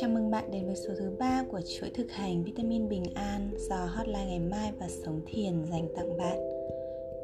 Chào 0.00 0.10
mừng 0.10 0.30
bạn 0.30 0.50
đến 0.50 0.66
với 0.66 0.76
số 0.76 0.94
thứ 0.98 1.10
ba 1.18 1.44
của 1.50 1.60
chuỗi 1.60 1.90
thực 1.90 2.12
hành 2.12 2.44
vitamin 2.44 2.88
bình 2.88 3.04
an 3.14 3.50
do 3.68 3.76
Hotline 3.76 4.26
ngày 4.26 4.38
mai 4.38 4.72
và 4.78 4.88
Sống 4.88 5.20
Thiền 5.26 5.64
dành 5.70 5.88
tặng 5.96 6.16
bạn. 6.16 6.38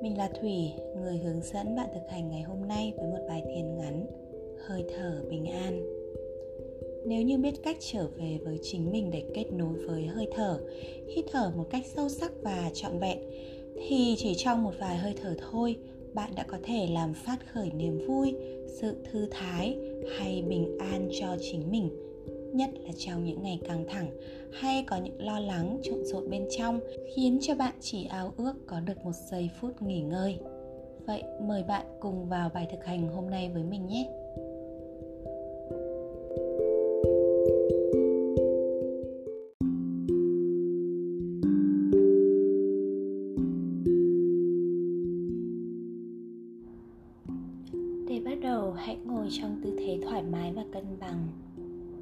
Mình 0.02 0.18
là 0.18 0.28
Thủy, 0.40 0.72
người 0.96 1.16
hướng 1.16 1.40
dẫn 1.42 1.76
bạn 1.76 1.88
thực 1.94 2.10
hành 2.10 2.30
ngày 2.30 2.42
hôm 2.42 2.68
nay 2.68 2.92
với 2.96 3.06
một 3.06 3.24
bài 3.28 3.42
thiền 3.54 3.78
ngắn 3.78 4.06
Hơi 4.66 4.84
thở 4.96 5.22
bình 5.30 5.46
an. 5.46 5.82
Nếu 7.06 7.22
như 7.22 7.38
biết 7.38 7.54
cách 7.62 7.76
trở 7.80 8.06
về 8.16 8.38
với 8.44 8.58
chính 8.62 8.92
mình 8.92 9.10
để 9.10 9.22
kết 9.34 9.52
nối 9.52 9.78
với 9.86 10.06
hơi 10.06 10.28
thở, 10.34 10.60
hít 11.16 11.24
thở 11.32 11.52
một 11.56 11.66
cách 11.70 11.86
sâu 11.94 12.08
sắc 12.08 12.32
và 12.42 12.70
trọn 12.74 12.98
vẹn, 12.98 13.18
thì 13.88 14.14
chỉ 14.18 14.34
trong 14.36 14.62
một 14.62 14.72
vài 14.78 14.96
hơi 14.96 15.14
thở 15.22 15.34
thôi, 15.50 15.76
bạn 16.14 16.30
đã 16.36 16.42
có 16.42 16.58
thể 16.62 16.86
làm 16.90 17.14
phát 17.14 17.38
khởi 17.52 17.70
niềm 17.70 18.06
vui, 18.06 18.34
sự 18.66 18.96
thư 19.10 19.26
thái 19.30 19.78
hay 20.18 20.42
bình 20.48 20.78
an 20.78 21.08
cho 21.20 21.36
chính 21.40 21.70
mình 21.70 21.90
nhất 22.54 22.70
là 22.84 22.90
trong 22.98 23.24
những 23.24 23.42
ngày 23.42 23.60
căng 23.64 23.84
thẳng 23.88 24.10
hay 24.52 24.84
có 24.86 24.96
những 24.96 25.20
lo 25.22 25.40
lắng 25.40 25.78
trộn 25.82 26.04
rộn 26.04 26.30
bên 26.30 26.46
trong, 26.58 26.80
khiến 27.14 27.38
cho 27.42 27.54
bạn 27.54 27.74
chỉ 27.80 28.04
ao 28.04 28.34
ước 28.36 28.54
có 28.66 28.80
được 28.80 29.04
một 29.04 29.14
giây 29.30 29.50
phút 29.60 29.82
nghỉ 29.82 30.00
ngơi. 30.00 30.38
Vậy 31.06 31.22
mời 31.42 31.62
bạn 31.62 31.86
cùng 32.00 32.28
vào 32.28 32.50
bài 32.54 32.68
thực 32.72 32.84
hành 32.84 33.08
hôm 33.08 33.30
nay 33.30 33.50
với 33.54 33.62
mình 33.62 33.86
nhé. 33.86 34.19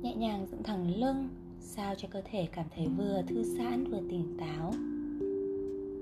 Nhẹ 0.03 0.15
nhàng 0.15 0.47
dựng 0.51 0.63
thẳng 0.63 0.97
lưng, 0.97 1.29
sao 1.61 1.95
cho 1.95 2.09
cơ 2.11 2.21
thể 2.25 2.49
cảm 2.53 2.67
thấy 2.77 2.89
vừa 2.97 3.23
thư 3.27 3.43
giãn 3.43 3.85
vừa 3.91 4.01
tỉnh 4.11 4.37
táo. 4.39 4.73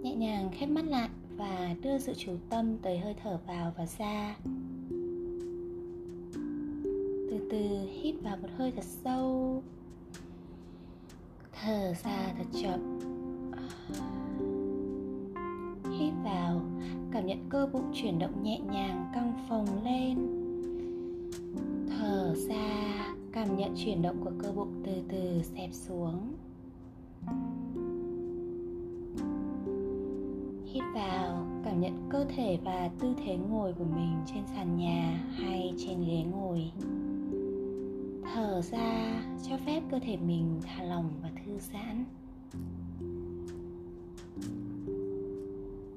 Nhẹ 0.02 0.14
nhàng 0.14 0.50
khép 0.52 0.68
mắt 0.68 0.84
lại 0.84 1.08
và 1.36 1.74
đưa 1.82 1.98
sự 1.98 2.12
chú 2.16 2.32
tâm 2.50 2.76
tới 2.82 2.98
hơi 2.98 3.14
thở 3.22 3.38
vào 3.46 3.72
và 3.76 3.86
ra. 3.98 4.36
Từ 7.30 7.48
từ 7.50 7.88
hít 8.00 8.14
vào 8.22 8.36
một 8.36 8.48
hơi 8.56 8.72
thật 8.76 8.84
sâu. 8.84 9.62
Thở 11.52 11.94
ra 12.04 12.32
thật 12.38 12.58
chậm. 12.62 12.98
Hít 15.98 16.12
vào, 16.24 16.60
cảm 17.12 17.26
nhận 17.26 17.38
cơ 17.48 17.68
bụng 17.72 17.92
chuyển 17.94 18.18
động 18.18 18.42
nhẹ 18.42 18.60
nhàng 18.72 19.10
căng 19.14 19.46
phồng 19.48 19.84
lên 19.84 20.16
thở 22.06 22.34
ra, 22.34 23.06
cảm 23.32 23.56
nhận 23.56 23.74
chuyển 23.76 24.02
động 24.02 24.20
của 24.24 24.32
cơ 24.38 24.52
bụng 24.52 24.82
từ 24.84 24.92
từ 25.08 25.42
xẹp 25.42 25.70
xuống. 25.72 26.34
Hít 30.66 30.82
vào, 30.94 31.46
cảm 31.64 31.80
nhận 31.80 32.08
cơ 32.10 32.24
thể 32.36 32.58
và 32.64 32.90
tư 32.98 33.14
thế 33.24 33.36
ngồi 33.36 33.72
của 33.72 33.84
mình 33.84 34.16
trên 34.26 34.42
sàn 34.46 34.76
nhà 34.76 35.24
hay 35.30 35.74
trên 35.78 36.04
ghế 36.04 36.22
ngồi. 36.32 36.70
Thở 38.34 38.62
ra, 38.62 39.22
cho 39.48 39.56
phép 39.66 39.82
cơ 39.90 39.98
thể 39.98 40.16
mình 40.16 40.60
thả 40.64 40.82
lỏng 40.82 41.10
và 41.22 41.30
thư 41.44 41.58
giãn. 41.58 42.04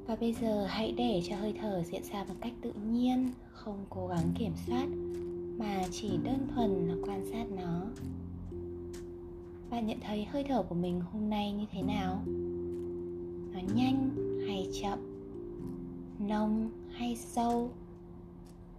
Và 0.08 0.16
bây 0.16 0.34
giờ 0.34 0.66
hãy 0.66 0.94
để 0.98 1.22
cho 1.30 1.36
hơi 1.36 1.54
thở 1.62 1.84
diễn 1.84 2.04
ra 2.04 2.24
một 2.24 2.36
cách 2.42 2.54
tự 2.62 2.74
nhiên, 2.74 3.30
không 3.52 3.86
cố 3.90 4.08
gắng 4.08 4.34
kiểm 4.40 4.54
soát 4.68 4.88
mà 5.60 5.84
chỉ 5.92 6.10
đơn 6.24 6.48
thuần 6.56 6.88
là 6.88 6.96
quan 7.08 7.26
sát 7.32 7.46
nó. 7.58 7.82
Bạn 9.70 9.88
nhận 9.88 10.00
thấy 10.00 10.26
hơi 10.26 10.44
thở 10.48 10.64
của 10.64 10.76
mình 10.76 11.02
hôm 11.14 11.30
nay 11.30 11.52
như 11.52 11.66
thế 11.72 11.82
nào? 11.82 12.22
Nó 13.54 13.60
nhanh 13.76 14.10
hay 14.48 14.70
chậm? 14.82 15.00
Nông 16.20 16.70
hay 16.92 17.16
sâu? 17.16 17.72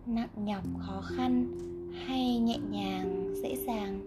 Nặng 0.07 0.29
nhọc, 0.37 0.65
khó 0.79 1.01
khăn 1.01 1.47
hay 2.07 2.39
nhẹ 2.39 2.59
nhàng, 2.71 3.35
dễ 3.43 3.57
dàng? 3.67 4.01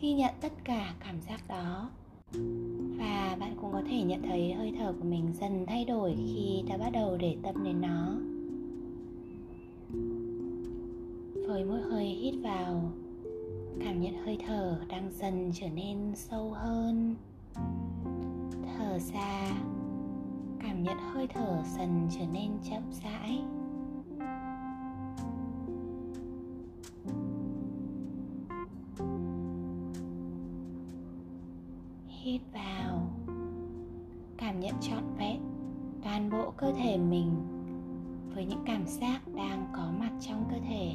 Khi 0.00 0.14
nhận 0.14 0.34
tất 0.40 0.52
cả 0.64 0.94
cảm 1.00 1.20
giác 1.28 1.48
đó, 1.48 1.90
và 2.98 3.36
bạn 3.40 3.56
cũng 3.60 3.72
có 3.72 3.82
thể 3.90 4.02
nhận 4.02 4.22
thấy 4.22 4.52
hơi 4.52 4.72
thở 4.78 4.92
của 4.92 5.04
mình 5.04 5.32
dần 5.40 5.64
thay 5.66 5.84
đổi 5.84 6.14
khi 6.16 6.62
ta 6.68 6.76
bắt 6.76 6.90
đầu 6.92 7.16
để 7.16 7.36
tâm 7.42 7.64
đến 7.64 7.80
nó. 7.80 8.18
Với 11.48 11.64
mỗi 11.64 11.80
hơi 11.80 12.04
hít 12.04 12.34
vào. 12.42 12.92
Cảm 13.84 14.00
nhận 14.00 14.14
hơi 14.24 14.38
thở 14.46 14.80
đang 14.88 15.10
dần 15.12 15.50
trở 15.54 15.68
nên 15.68 15.98
sâu 16.14 16.52
hơn. 16.52 17.14
Thở 18.78 18.98
ra. 18.98 19.50
Cảm 20.60 20.82
nhận 20.82 20.96
hơi 20.98 21.26
thở 21.26 21.62
dần 21.76 22.08
trở 22.10 22.24
nên 22.32 22.50
chậm 22.70 22.82
rãi. 23.02 23.42
Hít 32.08 32.40
vào. 32.52 33.10
Cảm 34.36 34.60
nhận 34.60 34.74
trọn 34.80 35.02
vẹn 35.18 35.40
toàn 36.04 36.30
bộ 36.30 36.52
cơ 36.56 36.72
thể 36.72 36.98
mình 36.98 37.30
với 38.34 38.44
những 38.44 38.62
cảm 38.66 38.86
giác 38.86 39.20
đang 39.34 39.66
có 39.76 39.92
mặt 39.98 40.10
trong 40.20 40.44
cơ 40.50 40.56
thể 40.68 40.94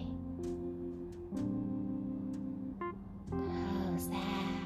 thở 3.32 3.98
ra, 4.12 4.66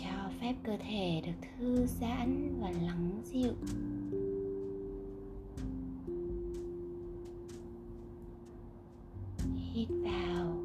cho 0.00 0.30
phép 0.40 0.54
cơ 0.62 0.76
thể 0.88 1.22
được 1.26 1.48
thư 1.58 1.86
giãn 1.86 2.58
và 2.60 2.70
lắng 2.70 3.10
dịu. 3.24 3.52
Hít 9.72 9.88
vào, 9.88 10.56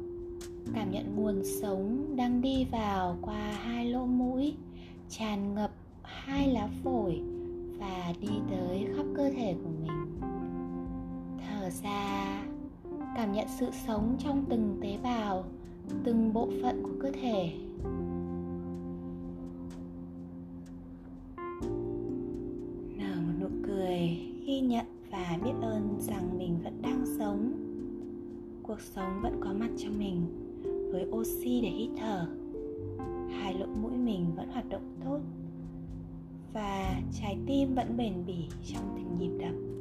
cảm 0.74 0.90
nhận 0.90 1.16
nguồn 1.16 1.42
sống 1.44 2.16
đang 2.16 2.42
đi 2.42 2.64
vào 2.64 3.18
qua 3.22 3.52
hai 3.52 3.86
lỗ 3.86 4.06
mũi, 4.06 4.54
tràn 5.08 5.54
ngập 5.54 5.70
hai 6.02 6.48
lá 6.48 6.68
phổi 6.84 7.22
và 7.78 8.14
đi 8.20 8.28
tới 8.50 8.86
khắp 8.96 9.06
cơ 9.16 9.30
thể 9.30 9.54
của 9.64 9.70
mình. 9.82 10.20
Thở 11.38 11.70
ra 11.70 12.42
cảm 13.18 13.32
nhận 13.32 13.46
sự 13.48 13.66
sống 13.86 14.16
trong 14.18 14.44
từng 14.48 14.78
tế 14.82 14.98
bào, 15.02 15.44
từng 16.04 16.32
bộ 16.32 16.48
phận 16.62 16.82
của 16.82 16.92
cơ 17.00 17.10
thể. 17.10 17.52
Nở 22.96 23.14
một 23.26 23.32
nụ 23.40 23.48
cười, 23.66 23.98
ghi 24.46 24.60
nhận 24.60 24.86
và 25.10 25.38
biết 25.44 25.52
ơn 25.62 25.98
rằng 26.00 26.38
mình 26.38 26.58
vẫn 26.64 26.82
đang 26.82 27.04
sống. 27.18 27.52
Cuộc 28.62 28.80
sống 28.80 29.20
vẫn 29.22 29.40
có 29.40 29.52
mặt 29.52 29.70
trong 29.78 29.98
mình 29.98 30.26
với 30.92 31.06
oxy 31.10 31.60
để 31.60 31.68
hít 31.68 31.90
thở. 31.96 32.26
Hai 33.30 33.54
lỗ 33.54 33.66
mũi 33.66 33.92
mình 33.92 34.26
vẫn 34.36 34.50
hoạt 34.50 34.68
động 34.68 34.94
tốt 35.04 35.20
và 36.52 37.00
trái 37.20 37.38
tim 37.46 37.74
vẫn 37.74 37.96
bền 37.96 38.12
bỉ 38.26 38.48
trong 38.66 38.82
từng 38.96 39.18
nhịp 39.18 39.38
đập. 39.38 39.77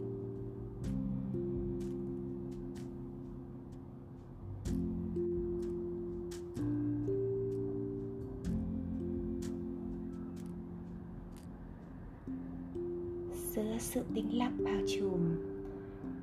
Giữa 13.58 13.78
sự 13.80 14.04
tĩnh 14.16 14.38
lặng 14.38 14.58
bao 14.64 14.82
trùm. 14.88 15.20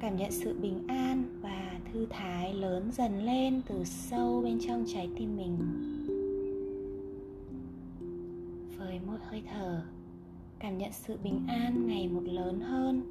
Cảm 0.01 0.17
nhận 0.17 0.33
sự 0.33 0.55
bình 0.61 0.87
an 0.89 1.25
và 1.41 1.81
thư 1.93 2.07
thái 2.11 2.55
lớn 2.55 2.91
dần 2.93 3.25
lên 3.25 3.63
từ 3.69 3.85
sâu 3.85 4.41
bên 4.45 4.59
trong 4.67 4.85
trái 4.87 5.09
tim 5.17 5.37
mình. 5.37 5.59
Với 8.79 9.01
mỗi 9.07 9.19
hơi 9.31 9.43
thở, 9.53 9.83
cảm 10.59 10.79
nhận 10.79 10.93
sự 10.93 11.19
bình 11.25 11.45
an 11.49 11.87
ngày 11.87 12.09
một 12.09 12.23
lớn 12.25 12.61
hơn 12.61 13.03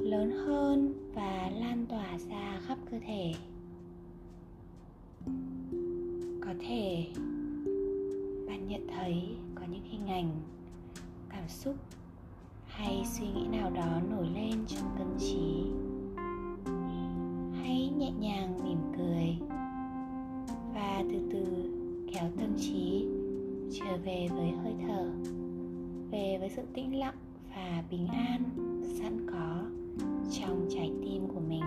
lớn 0.00 0.30
hơn 0.30 0.92
và 1.14 1.50
lan 1.60 1.86
tỏa 1.86 2.18
ra 2.30 2.60
khắp 2.66 2.78
cơ 2.90 2.98
thể. 3.06 3.32
Có 6.40 6.54
thể, 6.60 7.06
bạn 8.46 8.68
nhận 8.68 8.86
thấy 8.96 9.36
có 9.54 9.62
những 9.70 9.84
hình 9.84 10.06
ảnh, 10.06 10.30
cảm 11.28 11.48
xúc 11.48 11.76
hay 12.78 13.04
suy 13.04 13.26
nghĩ 13.26 13.46
nào 13.46 13.70
đó 13.70 14.00
nổi 14.10 14.26
lên 14.34 14.64
trong 14.66 14.90
tâm 14.98 15.06
trí. 15.18 15.64
Hãy 17.62 17.90
nhẹ 17.98 18.10
nhàng 18.20 18.58
mỉm 18.64 18.78
cười 18.96 19.36
và 20.74 21.04
từ 21.10 21.20
từ 21.32 21.44
kéo 22.14 22.24
tâm 22.40 22.54
trí 22.58 23.06
trở 23.72 23.96
về 24.04 24.28
với 24.34 24.50
hơi 24.50 24.74
thở, 24.88 25.10
về 26.10 26.36
với 26.40 26.50
sự 26.50 26.62
tĩnh 26.74 26.98
lặng 26.98 27.16
và 27.56 27.84
bình 27.90 28.06
an 28.06 28.42
sẵn 28.98 29.26
có 29.30 29.62
trong 30.40 30.68
trái 30.70 30.90
tim 31.02 31.28
của 31.28 31.40
mình. 31.48 31.64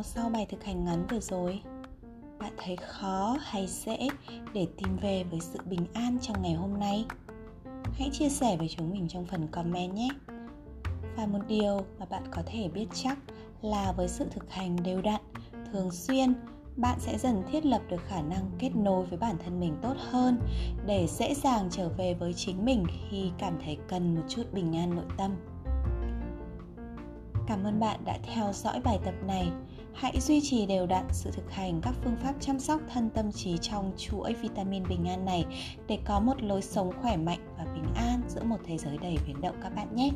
Nào 0.00 0.04
sau 0.04 0.30
bài 0.30 0.46
thực 0.50 0.64
hành 0.64 0.84
ngắn 0.84 1.06
vừa 1.06 1.20
rồi? 1.20 1.62
Bạn 2.38 2.52
thấy 2.56 2.76
khó 2.76 3.36
hay 3.40 3.66
dễ 3.66 4.08
để 4.54 4.66
tìm 4.76 4.96
về 4.96 5.24
với 5.30 5.40
sự 5.40 5.58
bình 5.64 5.86
an 5.94 6.18
trong 6.22 6.42
ngày 6.42 6.54
hôm 6.54 6.78
nay? 6.78 7.04
Hãy 7.98 8.10
chia 8.12 8.28
sẻ 8.28 8.56
với 8.56 8.68
chúng 8.68 8.90
mình 8.90 9.08
trong 9.08 9.26
phần 9.26 9.48
comment 9.48 9.94
nhé. 9.94 10.08
Và 11.16 11.26
một 11.26 11.38
điều 11.48 11.80
mà 11.98 12.06
bạn 12.06 12.22
có 12.30 12.42
thể 12.46 12.68
biết 12.68 12.86
chắc 12.94 13.18
là 13.62 13.92
với 13.92 14.08
sự 14.08 14.26
thực 14.30 14.50
hành 14.50 14.76
đều 14.82 15.02
đặn, 15.02 15.20
thường 15.72 15.90
xuyên, 15.90 16.34
bạn 16.76 17.00
sẽ 17.00 17.18
dần 17.18 17.42
thiết 17.52 17.66
lập 17.66 17.82
được 17.90 18.00
khả 18.08 18.22
năng 18.22 18.50
kết 18.58 18.76
nối 18.76 19.06
với 19.06 19.18
bản 19.18 19.36
thân 19.44 19.60
mình 19.60 19.76
tốt 19.82 19.94
hơn 20.10 20.40
để 20.86 21.06
dễ 21.06 21.34
dàng 21.34 21.68
trở 21.70 21.88
về 21.88 22.14
với 22.14 22.34
chính 22.34 22.64
mình 22.64 22.84
khi 23.10 23.30
cảm 23.38 23.58
thấy 23.64 23.78
cần 23.88 24.14
một 24.14 24.24
chút 24.28 24.42
bình 24.52 24.76
an 24.76 24.94
nội 24.94 25.06
tâm. 25.16 25.36
Cảm 27.46 27.64
ơn 27.64 27.80
bạn 27.80 28.00
đã 28.04 28.18
theo 28.22 28.52
dõi 28.52 28.80
bài 28.84 28.98
tập 29.04 29.14
này. 29.26 29.52
Hãy 29.94 30.20
duy 30.20 30.40
trì 30.40 30.66
đều 30.66 30.86
đặn 30.86 31.04
sự 31.12 31.30
thực 31.30 31.50
hành 31.50 31.80
các 31.82 31.94
phương 32.02 32.16
pháp 32.16 32.34
chăm 32.40 32.58
sóc 32.58 32.80
thân 32.92 33.10
tâm 33.10 33.32
trí 33.32 33.58
trong 33.58 33.92
chuỗi 33.96 34.34
vitamin 34.34 34.88
bình 34.88 35.08
an 35.08 35.24
này 35.24 35.44
để 35.86 35.98
có 36.04 36.20
một 36.20 36.42
lối 36.42 36.62
sống 36.62 36.92
khỏe 37.02 37.16
mạnh 37.16 37.54
và 37.58 37.64
bình 37.74 37.94
an 37.94 38.20
giữa 38.28 38.44
một 38.44 38.56
thế 38.64 38.78
giới 38.78 38.98
đầy 38.98 39.16
biến 39.26 39.40
động 39.40 39.56
các 39.62 39.74
bạn 39.74 39.96
nhé. 39.96 40.10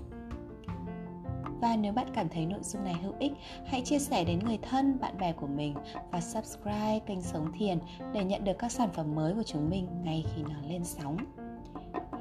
Và 1.61 1.77
nếu 1.77 1.93
bạn 1.93 2.07
cảm 2.15 2.29
thấy 2.29 2.47
nội 2.47 2.61
dung 2.63 2.85
này 2.85 2.95
hữu 3.03 3.13
ích, 3.19 3.33
hãy 3.67 3.81
chia 3.81 3.99
sẻ 3.99 4.25
đến 4.25 4.39
người 4.39 4.59
thân, 4.63 4.99
bạn 5.01 5.19
bè 5.19 5.33
của 5.33 5.47
mình 5.47 5.75
và 6.13 6.21
subscribe 6.21 6.99
kênh 7.07 7.23
Sống 7.23 7.53
Thiền 7.59 7.79
để 8.15 8.25
nhận 8.25 8.45
được 8.45 8.59
các 8.59 8.73
sản 8.73 8.89
phẩm 8.95 9.15
mới 9.15 9.35
của 9.35 9.43
chúng 9.43 9.71
mình 9.71 9.89
ngay 10.05 10.25
khi 10.35 10.43
nó 10.43 10.69
lên 10.69 10.85
sóng. 10.85 11.17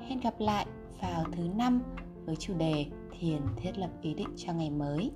Hẹn 0.08 0.20
gặp 0.20 0.34
lại 0.40 0.66
vào 1.02 1.24
thứ 1.32 1.44
năm 1.56 1.82
với 2.26 2.36
chủ 2.36 2.54
đề 2.54 2.86
Thiền 3.20 3.42
thiết 3.58 3.78
lập 3.78 3.90
ý 4.02 4.14
định 4.14 4.30
cho 4.38 4.54
ngày 4.54 4.70
mới. 4.70 5.12